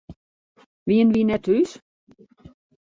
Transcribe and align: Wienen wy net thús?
Wienen 0.87 1.13
wy 1.13 1.21
net 1.25 1.43
thús? 1.45 1.71